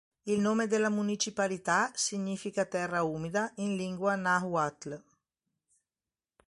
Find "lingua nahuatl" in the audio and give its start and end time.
3.75-4.99